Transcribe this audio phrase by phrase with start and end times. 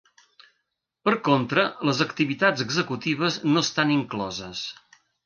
[1.07, 4.65] Per contra, les activitats executives no estan incloses.